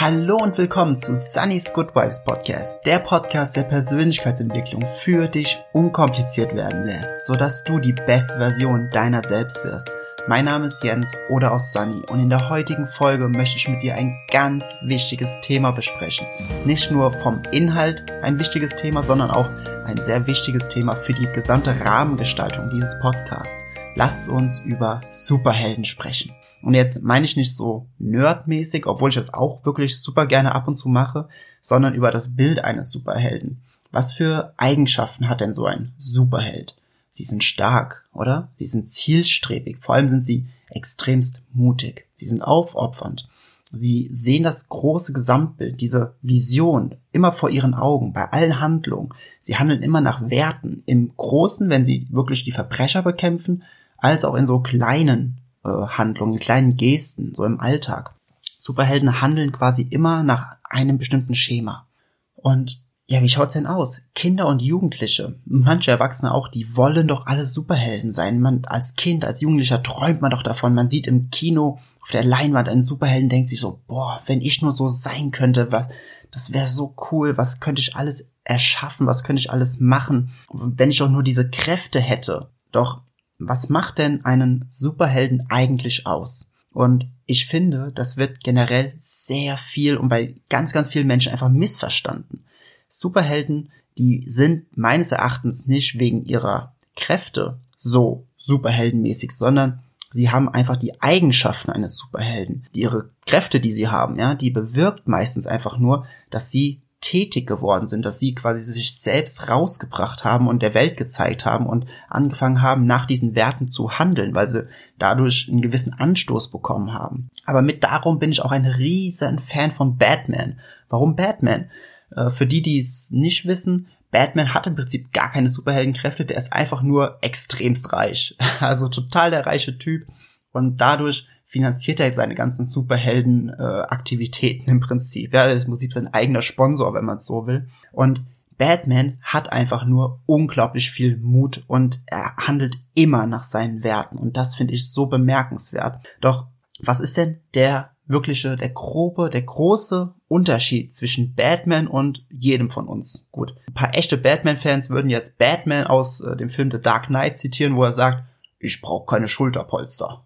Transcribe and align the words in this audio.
Hallo 0.00 0.38
und 0.38 0.56
willkommen 0.56 0.96
zu 0.96 1.14
Sunny's 1.14 1.74
Good 1.74 1.94
Vibes 1.94 2.24
Podcast, 2.24 2.86
der 2.86 3.00
Podcast, 3.00 3.54
der 3.54 3.64
Persönlichkeitsentwicklung 3.64 4.82
für 4.86 5.28
dich 5.28 5.58
unkompliziert 5.74 6.56
werden 6.56 6.84
lässt, 6.84 7.26
sodass 7.26 7.64
du 7.64 7.78
die 7.78 7.92
beste 7.92 8.38
Version 8.38 8.88
deiner 8.90 9.20
selbst 9.20 9.62
wirst. 9.62 9.92
Mein 10.26 10.46
Name 10.46 10.64
ist 10.64 10.82
Jens 10.82 11.12
oder 11.28 11.52
aus 11.52 11.74
Sunny 11.74 12.00
und 12.08 12.18
in 12.18 12.30
der 12.30 12.48
heutigen 12.48 12.86
Folge 12.86 13.28
möchte 13.28 13.58
ich 13.58 13.68
mit 13.68 13.82
dir 13.82 13.94
ein 13.94 14.18
ganz 14.32 14.64
wichtiges 14.80 15.38
Thema 15.42 15.70
besprechen. 15.70 16.26
Nicht 16.64 16.90
nur 16.90 17.12
vom 17.12 17.42
Inhalt 17.52 18.02
ein 18.22 18.38
wichtiges 18.38 18.76
Thema, 18.76 19.02
sondern 19.02 19.30
auch 19.30 19.50
ein 19.84 19.98
sehr 19.98 20.26
wichtiges 20.26 20.70
Thema 20.70 20.96
für 20.96 21.12
die 21.12 21.28
gesamte 21.34 21.78
Rahmengestaltung 21.78 22.70
dieses 22.70 22.98
Podcasts. 23.00 23.64
Lasst 23.96 24.30
uns 24.30 24.60
über 24.60 25.02
Superhelden 25.10 25.84
sprechen. 25.84 26.34
Und 26.62 26.74
jetzt 26.74 27.02
meine 27.02 27.24
ich 27.24 27.36
nicht 27.36 27.54
so 27.54 27.86
nerdmäßig, 27.98 28.86
obwohl 28.86 29.08
ich 29.08 29.14
das 29.14 29.32
auch 29.32 29.64
wirklich 29.64 29.98
super 29.98 30.26
gerne 30.26 30.54
ab 30.54 30.68
und 30.68 30.74
zu 30.74 30.88
mache, 30.88 31.28
sondern 31.60 31.94
über 31.94 32.10
das 32.10 32.36
Bild 32.36 32.64
eines 32.64 32.90
Superhelden. 32.90 33.62
Was 33.90 34.12
für 34.12 34.54
Eigenschaften 34.56 35.28
hat 35.28 35.40
denn 35.40 35.52
so 35.52 35.64
ein 35.64 35.92
Superheld? 35.98 36.76
Sie 37.10 37.24
sind 37.24 37.42
stark, 37.42 38.04
oder? 38.12 38.48
Sie 38.54 38.66
sind 38.66 38.90
zielstrebig. 38.90 39.78
Vor 39.80 39.94
allem 39.94 40.08
sind 40.08 40.24
sie 40.24 40.46
extremst 40.68 41.42
mutig. 41.52 42.06
Sie 42.16 42.26
sind 42.26 42.42
aufopfernd. 42.42 43.28
Sie 43.72 44.08
sehen 44.12 44.42
das 44.42 44.68
große 44.68 45.12
Gesamtbild, 45.12 45.80
diese 45.80 46.14
Vision 46.22 46.96
immer 47.12 47.32
vor 47.32 47.50
ihren 47.50 47.74
Augen, 47.74 48.12
bei 48.12 48.24
allen 48.24 48.60
Handlungen. 48.60 49.10
Sie 49.40 49.56
handeln 49.56 49.82
immer 49.82 50.00
nach 50.00 50.28
Werten. 50.28 50.82
Im 50.86 51.12
Großen, 51.16 51.70
wenn 51.70 51.84
sie 51.84 52.08
wirklich 52.10 52.42
die 52.44 52.52
Verbrecher 52.52 53.02
bekämpfen, 53.02 53.64
als 53.96 54.24
auch 54.24 54.34
in 54.34 54.46
so 54.46 54.60
kleinen 54.60 55.38
äh, 55.64 55.68
Handlungen, 55.68 56.38
kleinen 56.38 56.76
Gesten, 56.76 57.34
so 57.34 57.44
im 57.44 57.60
Alltag. 57.60 58.14
Superhelden 58.56 59.20
handeln 59.20 59.52
quasi 59.52 59.82
immer 59.82 60.22
nach 60.22 60.56
einem 60.64 60.98
bestimmten 60.98 61.34
Schema. 61.34 61.88
Und 62.34 62.82
ja, 63.06 63.20
wie 63.22 63.28
schaut's 63.28 63.54
denn 63.54 63.66
aus? 63.66 64.02
Kinder 64.14 64.46
und 64.46 64.62
Jugendliche, 64.62 65.40
manche 65.44 65.90
Erwachsene 65.90 66.32
auch, 66.32 66.46
die 66.46 66.76
wollen 66.76 67.08
doch 67.08 67.26
alle 67.26 67.44
Superhelden 67.44 68.12
sein. 68.12 68.40
Man 68.40 68.64
als 68.66 68.94
Kind, 68.94 69.24
als 69.24 69.40
Jugendlicher 69.40 69.82
träumt 69.82 70.20
man 70.20 70.30
doch 70.30 70.44
davon. 70.44 70.74
Man 70.74 70.88
sieht 70.88 71.08
im 71.08 71.28
Kino 71.30 71.80
auf 72.02 72.10
der 72.10 72.22
Leinwand 72.22 72.68
einen 72.68 72.84
Superhelden, 72.84 73.28
denkt 73.28 73.48
sich 73.48 73.58
so, 73.58 73.82
boah, 73.88 74.22
wenn 74.26 74.40
ich 74.40 74.62
nur 74.62 74.70
so 74.70 74.86
sein 74.86 75.32
könnte, 75.32 75.72
was, 75.72 75.88
das 76.30 76.52
wäre 76.52 76.68
so 76.68 76.94
cool. 77.10 77.36
Was 77.36 77.58
könnte 77.58 77.80
ich 77.80 77.96
alles 77.96 78.32
erschaffen? 78.44 79.08
Was 79.08 79.24
könnte 79.24 79.40
ich 79.40 79.50
alles 79.50 79.80
machen, 79.80 80.30
wenn 80.52 80.90
ich 80.90 80.98
doch 80.98 81.10
nur 81.10 81.24
diese 81.24 81.50
Kräfte 81.50 82.00
hätte? 82.00 82.50
Doch 82.70 83.02
was 83.40 83.68
macht 83.68 83.98
denn 83.98 84.24
einen 84.24 84.66
Superhelden 84.70 85.46
eigentlich 85.48 86.06
aus? 86.06 86.52
Und 86.72 87.08
ich 87.26 87.46
finde, 87.46 87.90
das 87.94 88.16
wird 88.16 88.44
generell 88.44 88.94
sehr 88.98 89.56
viel 89.56 89.96
und 89.96 90.08
bei 90.08 90.34
ganz, 90.48 90.72
ganz 90.72 90.88
vielen 90.88 91.06
Menschen 91.06 91.32
einfach 91.32 91.48
missverstanden. 91.48 92.44
Superhelden, 92.86 93.70
die 93.98 94.24
sind 94.28 94.76
meines 94.76 95.10
Erachtens 95.12 95.66
nicht 95.66 95.98
wegen 95.98 96.24
ihrer 96.24 96.74
Kräfte 96.96 97.58
so 97.76 98.26
superheldenmäßig, 98.36 99.32
sondern 99.32 99.80
sie 100.12 100.30
haben 100.30 100.48
einfach 100.48 100.76
die 100.76 101.00
Eigenschaften 101.00 101.70
eines 101.70 101.96
Superhelden. 101.96 102.66
Die 102.74 102.80
ihre 102.80 103.10
Kräfte, 103.26 103.60
die 103.60 103.72
sie 103.72 103.88
haben, 103.88 104.18
ja, 104.18 104.34
die 104.34 104.50
bewirkt 104.50 105.08
meistens 105.08 105.46
einfach 105.46 105.78
nur, 105.78 106.06
dass 106.30 106.50
sie 106.50 106.80
tätig 107.10 107.48
geworden 107.48 107.88
sind, 107.88 108.04
dass 108.04 108.20
sie 108.20 108.36
quasi 108.36 108.60
sich 108.60 108.94
selbst 108.94 109.48
rausgebracht 109.48 110.22
haben 110.22 110.46
und 110.46 110.62
der 110.62 110.74
Welt 110.74 110.96
gezeigt 110.96 111.44
haben 111.44 111.66
und 111.66 111.86
angefangen 112.08 112.62
haben, 112.62 112.84
nach 112.84 113.04
diesen 113.04 113.34
Werten 113.34 113.66
zu 113.66 113.98
handeln, 113.98 114.32
weil 114.32 114.48
sie 114.48 114.68
dadurch 114.96 115.48
einen 115.50 115.60
gewissen 115.60 115.92
Anstoß 115.92 116.52
bekommen 116.52 116.94
haben. 116.94 117.28
Aber 117.46 117.62
mit 117.62 117.82
darum 117.82 118.20
bin 118.20 118.30
ich 118.30 118.42
auch 118.42 118.52
ein 118.52 118.64
riesen 118.64 119.40
Fan 119.40 119.72
von 119.72 119.96
Batman. 119.96 120.60
Warum 120.88 121.16
Batman? 121.16 121.68
Äh, 122.14 122.30
für 122.30 122.46
die, 122.46 122.62
die 122.62 122.78
es 122.78 123.10
nicht 123.10 123.44
wissen, 123.44 123.88
Batman 124.12 124.54
hat 124.54 124.68
im 124.68 124.76
Prinzip 124.76 125.12
gar 125.12 125.32
keine 125.32 125.48
Superheldenkräfte, 125.48 126.24
der 126.24 126.36
ist 126.36 126.52
einfach 126.52 126.82
nur 126.82 127.18
extremst 127.22 127.92
reich. 127.92 128.36
Also 128.60 128.88
total 128.88 129.32
der 129.32 129.46
reiche 129.46 129.78
Typ. 129.78 130.06
Und 130.52 130.80
dadurch 130.80 131.26
finanziert 131.50 131.98
er 131.98 132.06
jetzt 132.06 132.16
seine 132.16 132.36
ganzen 132.36 132.64
Superhelden-Aktivitäten 132.64 134.68
äh, 134.68 134.70
im 134.70 134.78
Prinzip. 134.78 135.34
Ja, 135.34 135.46
er 135.46 135.54
ist 135.54 135.64
im 135.64 135.70
Prinzip 135.70 135.92
sein 135.92 136.14
eigener 136.14 136.42
Sponsor, 136.42 136.94
wenn 136.94 137.04
man 137.04 137.16
es 137.16 137.26
so 137.26 137.48
will. 137.48 137.66
Und 137.90 138.22
Batman 138.56 139.18
hat 139.20 139.52
einfach 139.52 139.84
nur 139.84 140.20
unglaublich 140.26 140.92
viel 140.92 141.16
Mut 141.16 141.64
und 141.66 142.02
er 142.06 142.36
handelt 142.36 142.78
immer 142.94 143.26
nach 143.26 143.42
seinen 143.42 143.82
Werten. 143.82 144.16
Und 144.16 144.36
das 144.36 144.54
finde 144.54 144.74
ich 144.74 144.92
so 144.92 145.06
bemerkenswert. 145.06 146.06
Doch 146.20 146.46
was 146.78 147.00
ist 147.00 147.16
denn 147.16 147.40
der 147.54 147.90
wirkliche, 148.06 148.54
der 148.54 148.68
grobe, 148.68 149.28
der 149.28 149.42
große 149.42 150.14
Unterschied 150.28 150.94
zwischen 150.94 151.34
Batman 151.34 151.88
und 151.88 152.24
jedem 152.30 152.70
von 152.70 152.86
uns? 152.86 153.28
Gut, 153.32 153.56
ein 153.66 153.74
paar 153.74 153.96
echte 153.96 154.16
Batman-Fans 154.16 154.88
würden 154.88 155.10
jetzt 155.10 155.38
Batman 155.38 155.88
aus 155.88 156.20
äh, 156.20 156.36
dem 156.36 156.48
Film 156.48 156.70
The 156.70 156.80
Dark 156.80 157.06
Knight 157.06 157.38
zitieren, 157.38 157.74
wo 157.74 157.82
er 157.82 157.92
sagt, 157.92 158.22
ich 158.60 158.82
brauche 158.82 159.06
keine 159.06 159.26
Schulterpolster. 159.26 160.22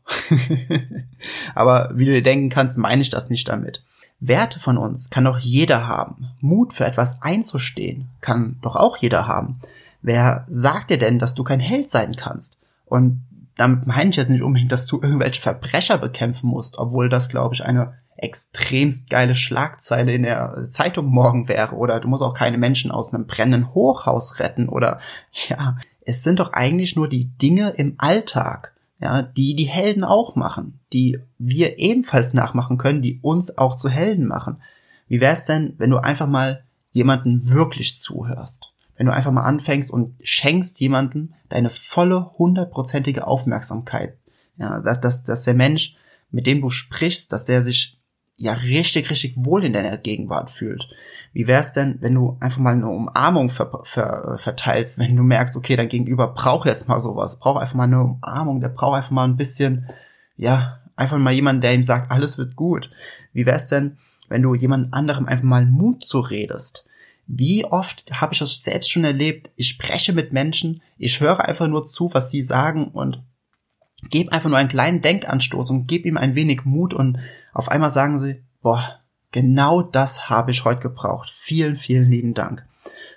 Aber 1.55 1.91
wie 1.95 2.05
du 2.05 2.13
dir 2.13 2.23
denken 2.23 2.51
kannst, 2.51 2.77
meine 2.77 3.01
ich 3.01 3.09
das 3.09 3.31
nicht 3.31 3.49
damit. 3.49 3.83
Werte 4.21 4.59
von 4.59 4.77
uns 4.77 5.09
kann 5.09 5.25
doch 5.25 5.39
jeder 5.39 5.87
haben. 5.87 6.31
Mut 6.41 6.73
für 6.73 6.85
etwas 6.85 7.23
einzustehen 7.23 8.09
kann 8.21 8.59
doch 8.63 8.75
auch 8.75 8.97
jeder 8.97 9.29
haben. 9.29 9.61
Wer 10.03 10.45
sagt 10.49 10.91
dir 10.91 10.99
denn, 10.99 11.19
dass 11.19 11.35
du 11.35 11.45
kein 11.45 11.61
Held 11.61 11.91
sein 11.91 12.17
kannst? 12.17 12.59
Und 12.87 13.25
damit 13.57 13.87
meine 13.87 14.11
ich 14.11 14.17
jetzt 14.17 14.31
nicht 14.31 14.43
unbedingt, 14.43 14.73
dass 14.73 14.87
du 14.87 15.01
irgendwelche 15.01 15.41
Verbrecher 15.41 15.99
bekämpfen 15.99 16.49
musst, 16.49 16.79
obwohl 16.79 17.09
das, 17.09 17.29
glaube 17.29 17.55
ich, 17.55 17.65
eine 17.65 17.95
extremst 18.17 19.11
geile 19.11 19.35
Schlagzeile 19.35 20.13
in 20.13 20.23
der 20.23 20.67
Zeitung 20.69 21.07
morgen 21.07 21.49
wäre. 21.49 21.75
Oder 21.75 22.01
du 22.01 22.09
musst 22.09 22.23
auch 22.23 22.35
keine 22.35 22.59
Menschen 22.59 22.91
aus 22.91 23.13
einem 23.13 23.27
brennenden 23.27 23.75
Hochhaus 23.75 24.41
retten. 24.41 24.69
Oder 24.69 25.01
ja, 25.49 25.77
es 26.07 26.23
sind 26.23 26.41
doch 26.41 26.53
eigentlich 26.53 26.97
nur 26.97 27.09
die 27.09 27.37
Dinge 27.37 27.71
im 27.71 27.95
Alltag, 27.99 28.75
ja, 29.01 29.23
die 29.23 29.55
die 29.55 29.65
Helden 29.65 30.05
auch 30.05 30.37
machen, 30.37 30.81
die 30.93 31.19
wir 31.39 31.79
ebenfalls 31.79 32.35
nachmachen 32.35 32.79
können, 32.79 33.03
die 33.03 33.21
uns 33.23 33.59
auch 33.59 33.77
zu 33.77 33.89
Helden 33.89 34.27
machen. 34.27 34.63
Wie 35.09 35.21
wär's 35.21 35.47
denn, 35.47 35.75
wenn 35.79 35.91
du 35.91 35.99
einfach 35.99 36.29
mal 36.29 36.65
jemanden 36.93 37.49
wirklich 37.49 37.99
zuhörst? 37.99 38.73
Wenn 38.97 39.07
du 39.07 39.13
einfach 39.13 39.33
mal 39.33 39.43
anfängst 39.43 39.91
und 39.91 40.15
schenkst 40.23 40.81
jemanden 40.81 41.35
deine 41.49 41.69
volle 41.69 42.31
hundertprozentige 42.39 43.27
Aufmerksamkeit. 43.27 44.17
Ja, 44.57 44.81
dass, 44.81 45.01
dass, 45.01 45.25
dass 45.25 45.43
der 45.43 45.55
Mensch, 45.55 45.97
mit 46.31 46.47
dem 46.47 46.61
du 46.61 46.71
sprichst, 46.71 47.33
dass 47.33 47.45
der 47.45 47.63
sich 47.63 47.99
ja 48.37 48.53
richtig, 48.53 49.11
richtig 49.11 49.35
wohl 49.37 49.65
in 49.65 49.73
deiner 49.73 49.97
Gegenwart 49.97 50.51
fühlt. 50.51 50.89
Wie 51.33 51.47
wär's 51.47 51.73
denn, 51.73 51.99
wenn 52.01 52.15
du 52.15 52.37
einfach 52.41 52.59
mal 52.59 52.75
eine 52.75 52.89
Umarmung 52.89 53.51
ver 53.51 53.81
ver 53.85 54.39
verteilst, 54.39 54.99
wenn 54.99 55.17
du 55.17 55.23
merkst, 55.23 55.57
okay, 55.57 55.77
dein 55.77 55.89
Gegenüber 55.89 56.29
braucht 56.29 56.67
jetzt 56.67 56.89
mal 56.89 57.01
sowas, 57.01 57.39
braucht 57.39 57.63
einfach 57.63 57.75
mal 57.75 57.85
eine 57.85 58.03
Umarmung, 58.03 58.61
der 58.61 58.69
braucht 58.69 58.97
einfach 58.97 59.11
mal 59.11 59.25
ein 59.25 59.37
bisschen, 59.37 59.89
ja, 60.37 60.81
einfach 60.97 61.19
mal 61.19 61.33
jemanden, 61.33 61.63
der 61.63 61.75
ihm 61.75 61.85
sagt, 61.85 62.11
alles 62.11 62.39
wird 62.39 62.57
gut. 62.57 62.91
Wie 63.33 63.47
wär's 63.47 63.69
denn, 63.69 63.99
wenn 64.29 64.43
du 64.43 64.55
jemand 64.55 64.93
anderem 64.95 65.27
einfach 65.27 65.45
mal 65.45 65.67
Mut 65.67 66.05
zuredest? 66.05 66.87
Wie 67.27 67.65
oft 67.65 68.05
habe 68.13 68.35
ich 68.35 68.41
das 68.41 68.63
selbst 68.63 68.91
schon 68.91 69.05
erlebt? 69.05 69.51
Ich 69.57 69.69
spreche 69.69 70.13
mit 70.13 70.33
Menschen, 70.33 70.83
ich 70.99 71.21
höre 71.21 71.45
einfach 71.45 71.69
nur 71.69 71.85
zu, 71.85 72.13
was 72.13 72.31
sie 72.31 72.43
sagen 72.43 72.89
und 72.89 73.23
gebe 74.11 74.33
einfach 74.33 74.49
nur 74.49 74.59
einen 74.59 74.69
kleinen 74.69 75.01
Denkanstoß 75.01 75.71
und 75.71 75.87
gebe 75.87 76.09
ihm 76.09 76.17
ein 76.17 76.35
wenig 76.35 76.65
Mut 76.65 76.95
und 76.95 77.19
auf 77.53 77.71
einmal 77.71 77.91
sagen 77.91 78.19
sie, 78.19 78.43
boah, 78.63 79.01
genau 79.33 79.83
das 79.83 80.29
habe 80.29 80.51
ich 80.51 80.65
heute 80.65 80.81
gebraucht. 80.81 81.31
Vielen, 81.31 81.77
vielen 81.77 82.11
lieben 82.11 82.35
Dank. 82.35 82.65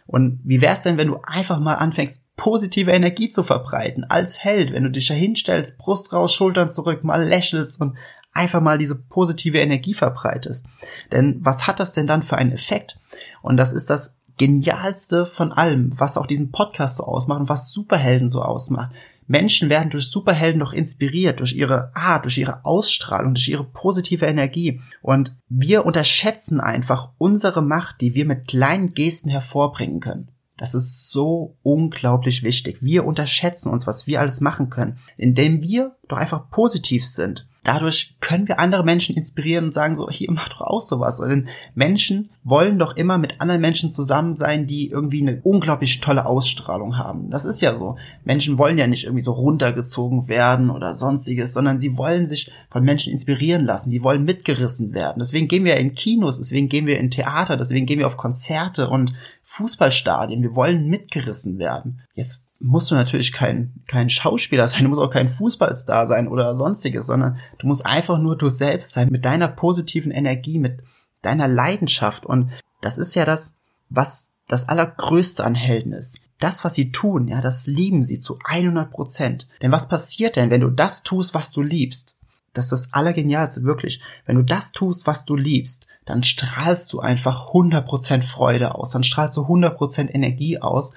Und 0.05 0.39
wie 0.43 0.61
wär's 0.61 0.83
denn, 0.83 0.97
wenn 0.97 1.09
du 1.09 1.19
einfach 1.23 1.59
mal 1.59 1.75
anfängst, 1.75 2.23
positive 2.37 2.91
Energie 2.91 3.29
zu 3.29 3.43
verbreiten, 3.43 4.05
als 4.05 4.43
Held, 4.43 4.71
wenn 4.71 4.83
du 4.83 4.91
dich 4.91 5.07
da 5.07 5.13
hinstellst, 5.13 5.77
Brust 5.77 6.13
raus, 6.13 6.33
Schultern 6.33 6.69
zurück, 6.69 7.03
mal 7.03 7.23
lächelst 7.23 7.81
und 7.81 7.97
einfach 8.33 8.61
mal 8.61 8.77
diese 8.77 8.95
positive 8.95 9.57
Energie 9.57 9.93
verbreitest. 9.93 10.65
Denn 11.11 11.39
was 11.41 11.67
hat 11.67 11.79
das 11.79 11.91
denn 11.91 12.07
dann 12.07 12.23
für 12.23 12.37
einen 12.37 12.53
Effekt? 12.53 12.99
Und 13.41 13.57
das 13.57 13.73
ist 13.73 13.89
das 13.89 14.15
Genialste 14.37 15.25
von 15.25 15.51
allem, 15.51 15.93
was 15.97 16.15
auch 16.15 16.27
diesen 16.27 16.51
Podcast 16.51 16.97
so 16.97 17.03
ausmacht 17.03 17.41
und 17.41 17.49
was 17.49 17.71
Superhelden 17.71 18.29
so 18.29 18.41
ausmacht. 18.41 18.91
Menschen 19.27 19.69
werden 19.69 19.89
durch 19.89 20.09
Superhelden 20.09 20.61
doch 20.61 20.73
inspiriert, 20.73 21.39
durch 21.39 21.53
ihre 21.53 21.91
Art, 21.95 22.25
durch 22.25 22.37
ihre 22.37 22.65
Ausstrahlung, 22.65 23.33
durch 23.33 23.49
ihre 23.49 23.65
positive 23.65 24.25
Energie. 24.25 24.81
Und 25.01 25.35
wir 25.49 25.85
unterschätzen 25.85 26.59
einfach 26.59 27.11
unsere 27.17 27.61
Macht, 27.61 28.01
die 28.01 28.15
wir 28.15 28.25
mit 28.25 28.47
kleinen 28.47 28.93
Gesten 28.93 29.29
hervorbringen 29.29 29.99
können. 29.99 30.31
Das 30.55 30.73
ist 30.73 31.11
so 31.11 31.55
unglaublich 31.61 32.41
wichtig. 32.41 32.77
Wir 32.81 33.05
unterschätzen 33.05 33.69
uns, 33.69 33.85
was 33.85 34.07
wir 34.07 34.19
alles 34.19 34.41
machen 34.41 34.71
können, 34.71 34.97
indem 35.15 35.61
wir 35.61 35.95
doch 36.07 36.17
einfach 36.17 36.49
positiv 36.49 37.05
sind. 37.05 37.47
Dadurch 37.67 38.15
können 38.21 38.47
wir 38.47 38.59
andere 38.59 38.85
Menschen 38.85 39.15
inspirieren 39.15 39.65
und 39.65 39.71
sagen 39.71 39.95
so, 39.95 40.09
hier 40.09 40.31
mach 40.31 40.47
doch 40.47 40.61
auch 40.61 40.81
sowas. 40.81 41.19
Denn 41.19 41.49
Menschen 41.75 42.29
wollen 42.43 42.79
doch 42.79 42.95
immer 42.95 43.17
mit 43.17 43.41
anderen 43.41 43.59
Menschen 43.59 43.91
zusammen 43.91 44.33
sein, 44.33 44.65
die 44.67 44.89
irgendwie 44.89 45.21
eine 45.21 45.41
unglaublich 45.43 45.99
tolle 45.99 46.25
Ausstrahlung 46.25 46.97
haben. 46.97 47.29
Das 47.29 47.43
ist 47.43 47.59
ja 47.59 47.75
so. 47.75 47.97
Menschen 48.23 48.57
wollen 48.57 48.77
ja 48.77 48.87
nicht 48.87 49.03
irgendwie 49.03 49.23
so 49.23 49.33
runtergezogen 49.33 50.29
werden 50.29 50.69
oder 50.69 50.95
sonstiges, 50.95 51.53
sondern 51.53 51.77
sie 51.77 51.97
wollen 51.97 52.25
sich 52.25 52.49
von 52.69 52.83
Menschen 52.83 53.11
inspirieren 53.11 53.65
lassen. 53.65 53.89
Sie 53.89 54.01
wollen 54.01 54.23
mitgerissen 54.23 54.93
werden. 54.93 55.19
Deswegen 55.19 55.49
gehen 55.49 55.65
wir 55.65 55.75
in 55.75 55.93
Kinos, 55.93 56.37
deswegen 56.37 56.69
gehen 56.69 56.87
wir 56.87 56.99
in 56.99 57.11
Theater, 57.11 57.57
deswegen 57.57 57.85
gehen 57.85 57.99
wir 57.99 58.07
auf 58.07 58.15
Konzerte 58.15 58.89
und 58.89 59.13
Fußballstadien. 59.43 60.41
Wir 60.41 60.55
wollen 60.55 60.87
mitgerissen 60.87 61.59
werden. 61.59 62.01
Jetzt 62.13 62.46
musst 62.59 62.89
du 62.89 62.95
natürlich 62.95 63.31
kein, 63.31 63.73
kein 63.87 64.09
Schauspieler 64.09 64.67
sein, 64.67 64.83
du 64.83 64.89
musst 64.89 65.01
auch 65.01 65.11
kein 65.11 65.29
Fußballstar 65.29 66.07
sein 66.07 66.27
oder 66.27 66.55
sonstiges, 66.55 67.05
sondern 67.07 67.37
du 67.59 67.67
musst 67.67 67.85
einfach 67.85 68.17
nur 68.17 68.37
du 68.37 68.49
selbst 68.49 68.93
sein, 68.93 69.09
mit 69.11 69.25
deiner 69.25 69.47
positiven 69.47 70.11
Energie, 70.11 70.59
mit 70.59 70.81
deiner 71.21 71.47
Leidenschaft. 71.47 72.25
Und 72.25 72.51
das 72.81 72.97
ist 72.97 73.15
ja 73.15 73.25
das, 73.25 73.59
was 73.89 74.31
das 74.47 74.69
Allergrößte 74.69 75.43
an 75.43 75.55
Helden 75.55 75.93
ist. 75.93 76.21
Das, 76.39 76.63
was 76.63 76.75
sie 76.75 76.91
tun, 76.91 77.27
ja, 77.27 77.41
das 77.41 77.67
lieben 77.67 78.03
sie 78.03 78.19
zu 78.19 78.39
100 78.43 78.91
Prozent. 78.91 79.47
Denn 79.61 79.71
was 79.71 79.87
passiert 79.87 80.35
denn, 80.35 80.51
wenn 80.51 80.61
du 80.61 80.69
das 80.69 81.03
tust, 81.03 81.33
was 81.33 81.51
du 81.51 81.61
liebst? 81.61 82.17
Das 82.53 82.65
ist 82.65 82.71
das 82.71 82.93
Allergenialste, 82.93 83.63
wirklich. 83.63 84.01
Wenn 84.25 84.35
du 84.35 84.43
das 84.43 84.71
tust, 84.71 85.05
was 85.05 85.25
du 85.25 85.35
liebst, 85.35 85.87
dann 86.05 86.23
strahlst 86.23 86.91
du 86.93 86.99
einfach 86.99 87.49
100% 87.49 88.23
Freude 88.23 88.75
aus, 88.75 88.91
dann 88.91 89.03
strahlst 89.03 89.37
du 89.37 89.41
100% 89.41 90.09
Energie 90.09 90.59
aus 90.59 90.93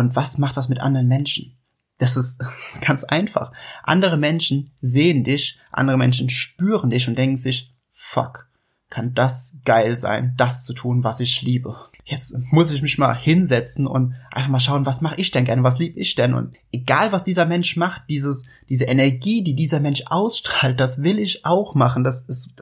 und 0.00 0.16
was 0.16 0.38
macht 0.38 0.56
das 0.56 0.68
mit 0.68 0.80
anderen 0.80 1.06
Menschen? 1.06 1.56
Das 1.98 2.16
ist, 2.16 2.40
das 2.40 2.72
ist 2.72 2.82
ganz 2.82 3.04
einfach. 3.04 3.52
Andere 3.84 4.16
Menschen 4.16 4.72
sehen 4.80 5.22
dich, 5.22 5.60
andere 5.70 5.98
Menschen 5.98 6.28
spüren 6.28 6.90
dich 6.90 7.06
und 7.06 7.16
denken 7.16 7.36
sich, 7.36 7.72
fuck, 7.92 8.48
kann 8.88 9.14
das 9.14 9.58
geil 9.64 9.96
sein, 9.96 10.34
das 10.36 10.64
zu 10.64 10.72
tun, 10.72 11.04
was 11.04 11.20
ich 11.20 11.42
liebe. 11.42 11.76
Jetzt 12.04 12.34
muss 12.50 12.72
ich 12.72 12.82
mich 12.82 12.98
mal 12.98 13.14
hinsetzen 13.14 13.86
und 13.86 14.14
einfach 14.32 14.50
mal 14.50 14.58
schauen, 14.58 14.86
was 14.86 15.00
mache 15.00 15.20
ich 15.20 15.30
denn 15.30 15.44
gerne, 15.44 15.62
was 15.62 15.78
lieb 15.78 15.96
ich 15.96 16.16
denn? 16.16 16.34
Und 16.34 16.56
egal, 16.72 17.12
was 17.12 17.22
dieser 17.22 17.46
Mensch 17.46 17.76
macht, 17.76 18.02
dieses, 18.08 18.44
diese 18.68 18.86
Energie, 18.86 19.44
die 19.44 19.54
dieser 19.54 19.78
Mensch 19.78 20.02
ausstrahlt, 20.06 20.80
das 20.80 21.04
will 21.04 21.20
ich 21.20 21.44
auch 21.44 21.76
machen. 21.76 22.02
Das 22.02 22.22
ist, 22.22 22.54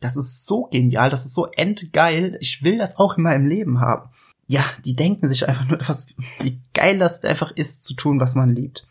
das 0.00 0.16
ist 0.16 0.44
so 0.44 0.64
genial, 0.64 1.08
das 1.08 1.24
ist 1.24 1.32
so 1.32 1.46
endgeil. 1.46 2.36
Ich 2.40 2.64
will 2.64 2.76
das 2.76 2.98
auch 2.98 3.16
in 3.16 3.22
meinem 3.22 3.46
Leben 3.46 3.80
haben 3.80 4.10
ja, 4.52 4.64
die 4.84 4.94
denken 4.94 5.26
sich 5.28 5.48
einfach 5.48 5.66
nur, 5.66 5.78
was, 5.88 6.14
wie 6.40 6.60
geil 6.74 6.98
das 6.98 7.24
einfach 7.24 7.52
ist, 7.52 7.84
zu 7.84 7.94
tun, 7.94 8.20
was 8.20 8.34
man 8.34 8.50
liebt. 8.50 8.86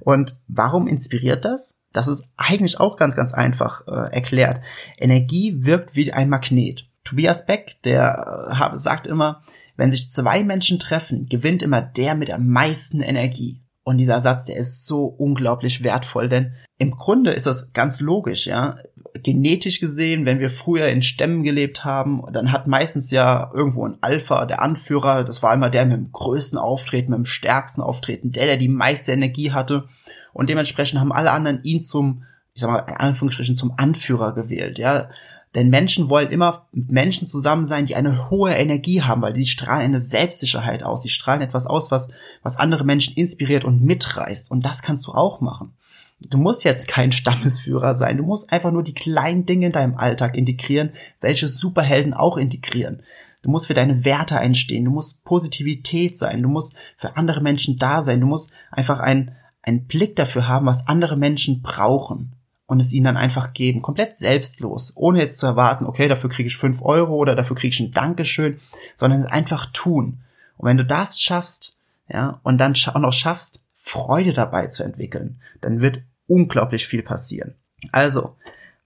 Und 0.00 0.38
warum 0.48 0.88
inspiriert 0.88 1.44
das? 1.44 1.78
Das 1.92 2.08
ist 2.08 2.24
eigentlich 2.36 2.80
auch 2.80 2.96
ganz, 2.96 3.14
ganz 3.14 3.32
einfach 3.32 3.86
äh, 3.86 4.12
erklärt. 4.12 4.60
Energie 4.98 5.64
wirkt 5.64 5.94
wie 5.94 6.12
ein 6.12 6.28
Magnet. 6.28 6.88
Tobias 7.04 7.46
Beck, 7.46 7.80
der 7.84 8.72
äh, 8.72 8.78
sagt 8.78 9.06
immer, 9.06 9.42
wenn 9.76 9.92
sich 9.92 10.10
zwei 10.10 10.42
Menschen 10.42 10.80
treffen, 10.80 11.26
gewinnt 11.28 11.62
immer 11.62 11.80
der 11.80 12.16
mit 12.16 12.32
am 12.32 12.48
meisten 12.48 13.00
Energie. 13.00 13.60
Und 13.84 13.98
dieser 13.98 14.20
Satz, 14.20 14.46
der 14.46 14.56
ist 14.56 14.86
so 14.86 15.04
unglaublich 15.04 15.84
wertvoll, 15.84 16.28
denn 16.28 16.54
im 16.78 16.90
Grunde 16.90 17.30
ist 17.30 17.46
das 17.46 17.72
ganz 17.72 18.00
logisch, 18.00 18.46
ja 18.46 18.78
genetisch 19.22 19.80
gesehen, 19.80 20.26
wenn 20.26 20.40
wir 20.40 20.50
früher 20.50 20.88
in 20.88 21.02
Stämmen 21.02 21.42
gelebt 21.42 21.84
haben, 21.84 22.22
dann 22.32 22.50
hat 22.50 22.66
meistens 22.66 23.10
ja 23.10 23.50
irgendwo 23.54 23.86
ein 23.86 23.98
Alpha, 24.00 24.44
der 24.44 24.60
Anführer, 24.60 25.24
das 25.24 25.42
war 25.42 25.54
immer 25.54 25.70
der 25.70 25.86
mit 25.86 25.96
dem 25.96 26.12
größten 26.12 26.58
Auftreten, 26.58 27.10
mit 27.10 27.18
dem 27.18 27.24
stärksten 27.24 27.80
Auftreten, 27.80 28.30
der, 28.30 28.46
der 28.46 28.56
die 28.56 28.68
meiste 28.68 29.12
Energie 29.12 29.52
hatte. 29.52 29.88
Und 30.32 30.50
dementsprechend 30.50 31.00
haben 31.00 31.12
alle 31.12 31.30
anderen 31.30 31.62
ihn 31.62 31.80
zum, 31.80 32.24
ich 32.54 32.60
sag 32.60 32.70
mal, 32.70 32.80
in 32.80 32.96
Anführungsstrichen 32.96 33.54
zum 33.54 33.72
Anführer 33.76 34.34
gewählt, 34.34 34.78
ja. 34.78 35.08
Denn 35.54 35.70
Menschen 35.70 36.08
wollen 36.08 36.32
immer 36.32 36.66
mit 36.72 36.90
Menschen 36.90 37.28
zusammen 37.28 37.64
sein, 37.64 37.86
die 37.86 37.94
eine 37.94 38.28
hohe 38.28 38.50
Energie 38.50 39.02
haben, 39.02 39.22
weil 39.22 39.32
die 39.32 39.46
strahlen 39.46 39.84
eine 39.84 40.00
Selbstsicherheit 40.00 40.82
aus. 40.82 41.02
Sie 41.02 41.08
strahlen 41.08 41.42
etwas 41.42 41.66
aus, 41.66 41.92
was, 41.92 42.08
was 42.42 42.56
andere 42.56 42.82
Menschen 42.82 43.14
inspiriert 43.14 43.64
und 43.64 43.80
mitreißt. 43.80 44.50
Und 44.50 44.64
das 44.64 44.82
kannst 44.82 45.06
du 45.06 45.12
auch 45.12 45.40
machen. 45.40 45.76
Du 46.20 46.38
musst 46.38 46.64
jetzt 46.64 46.88
kein 46.88 47.12
Stammesführer 47.12 47.94
sein. 47.94 48.16
Du 48.16 48.24
musst 48.24 48.52
einfach 48.52 48.72
nur 48.72 48.82
die 48.82 48.94
kleinen 48.94 49.46
Dinge 49.46 49.66
in 49.66 49.72
deinem 49.72 49.96
Alltag 49.96 50.36
integrieren, 50.36 50.90
welche 51.20 51.48
Superhelden 51.48 52.14
auch 52.14 52.36
integrieren. 52.36 53.02
Du 53.42 53.50
musst 53.50 53.66
für 53.66 53.74
deine 53.74 54.04
Werte 54.04 54.38
einstehen. 54.38 54.86
Du 54.86 54.90
musst 54.90 55.24
Positivität 55.24 56.16
sein. 56.16 56.42
Du 56.42 56.48
musst 56.48 56.76
für 56.96 57.16
andere 57.16 57.42
Menschen 57.42 57.78
da 57.78 58.02
sein. 58.02 58.20
Du 58.20 58.26
musst 58.26 58.52
einfach 58.70 59.00
einen, 59.00 59.32
einen 59.60 59.86
Blick 59.86 60.16
dafür 60.16 60.48
haben, 60.48 60.66
was 60.66 60.86
andere 60.88 61.16
Menschen 61.16 61.60
brauchen 61.60 62.32
und 62.66 62.80
es 62.80 62.92
ihnen 62.92 63.04
dann 63.04 63.16
einfach 63.16 63.52
geben. 63.52 63.82
Komplett 63.82 64.16
selbstlos, 64.16 64.92
ohne 64.94 65.20
jetzt 65.20 65.38
zu 65.38 65.46
erwarten, 65.46 65.84
okay, 65.84 66.08
dafür 66.08 66.30
kriege 66.30 66.46
ich 66.46 66.56
fünf 66.56 66.80
Euro 66.82 67.16
oder 67.16 67.34
dafür 67.34 67.56
kriege 67.56 67.74
ich 67.74 67.80
ein 67.80 67.90
Dankeschön, 67.90 68.60
sondern 68.96 69.26
einfach 69.26 69.66
tun. 69.72 70.20
Und 70.56 70.68
wenn 70.68 70.78
du 70.78 70.84
das 70.84 71.20
schaffst, 71.20 71.76
ja, 72.08 72.40
und 72.42 72.58
dann 72.58 72.74
auch 72.92 73.00
noch 73.00 73.12
schaffst, 73.12 73.63
Freude 73.94 74.32
dabei 74.32 74.66
zu 74.66 74.82
entwickeln, 74.82 75.40
dann 75.60 75.80
wird 75.80 76.02
unglaublich 76.26 76.88
viel 76.88 77.04
passieren. 77.04 77.54
Also, 77.92 78.34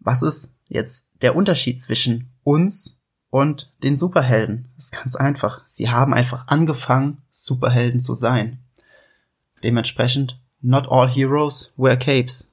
was 0.00 0.20
ist 0.20 0.56
jetzt 0.66 1.08
der 1.22 1.34
Unterschied 1.34 1.80
zwischen 1.80 2.30
uns 2.44 3.00
und 3.30 3.72
den 3.82 3.96
Superhelden? 3.96 4.68
Das 4.76 4.84
ist 4.84 5.02
ganz 5.02 5.16
einfach. 5.16 5.62
Sie 5.64 5.88
haben 5.88 6.12
einfach 6.12 6.48
angefangen, 6.48 7.22
Superhelden 7.30 8.02
zu 8.02 8.12
sein. 8.12 8.58
Dementsprechend, 9.62 10.42
not 10.60 10.90
all 10.90 11.08
heroes 11.08 11.72
wear 11.78 11.96
capes. 11.96 12.52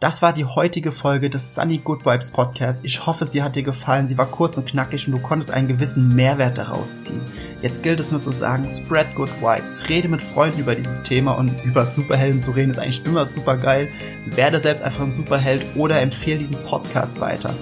Das 0.00 0.22
war 0.22 0.32
die 0.32 0.46
heutige 0.46 0.92
Folge 0.92 1.28
des 1.28 1.54
Sunny 1.54 1.76
Good 1.76 2.06
Vibes 2.06 2.30
Podcast. 2.30 2.86
Ich 2.86 3.04
hoffe, 3.04 3.26
sie 3.26 3.42
hat 3.42 3.54
dir 3.54 3.62
gefallen. 3.62 4.08
Sie 4.08 4.16
war 4.16 4.24
kurz 4.24 4.56
und 4.56 4.66
knackig 4.66 5.06
und 5.06 5.12
du 5.12 5.20
konntest 5.20 5.50
einen 5.50 5.68
gewissen 5.68 6.16
Mehrwert 6.16 6.56
daraus 6.56 7.04
ziehen. 7.04 7.20
Jetzt 7.60 7.82
gilt 7.82 8.00
es 8.00 8.10
nur 8.10 8.22
zu 8.22 8.30
sagen, 8.30 8.66
spread 8.66 9.14
good 9.14 9.28
vibes. 9.42 9.90
Rede 9.90 10.08
mit 10.08 10.22
Freunden 10.22 10.60
über 10.60 10.74
dieses 10.74 11.02
Thema 11.02 11.32
und 11.32 11.52
über 11.66 11.84
Superhelden 11.84 12.40
zu 12.40 12.52
reden 12.52 12.70
ist 12.70 12.78
eigentlich 12.78 13.04
immer 13.04 13.30
super 13.30 13.58
geil. 13.58 13.88
Werde 14.24 14.58
selbst 14.58 14.82
einfach 14.82 15.02
ein 15.02 15.12
Superheld 15.12 15.66
oder 15.76 16.00
empfehle 16.00 16.38
diesen 16.38 16.64
Podcast 16.64 17.20
weiter. 17.20 17.54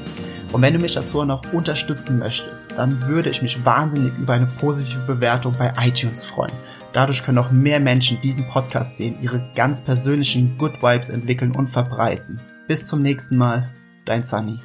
Und 0.53 0.63
wenn 0.63 0.75
du 0.75 0.79
mich 0.79 0.95
dazu 0.95 1.25
noch 1.25 1.53
unterstützen 1.53 2.21
möchtest, 2.21 2.71
dann 2.79 3.09
würde 3.09 3.31
ich 3.31 3.43
mich 3.43 3.65
wahnsinnig 3.65 4.17
über 4.17 4.35
eine 4.35 4.47
positive 4.47 5.01
Bewertung 5.01 5.57
bei 5.59 5.73
iTunes 5.85 6.25
freuen. 6.25 6.53
Dadurch 6.99 7.23
können 7.23 7.37
noch 7.37 7.53
mehr 7.53 7.79
Menschen 7.79 8.21
diesen 8.23 8.49
Podcast 8.49 8.97
sehen, 8.97 9.23
ihre 9.23 9.41
ganz 9.55 9.85
persönlichen 9.85 10.59
Good 10.59 10.83
Vibes 10.83 11.11
entwickeln 11.11 11.55
und 11.55 11.69
verbreiten. 11.69 12.41
Bis 12.67 12.89
zum 12.89 13.03
nächsten 13.03 13.37
Mal, 13.37 13.71
dein 14.05 14.25
Sunny. 14.25 14.59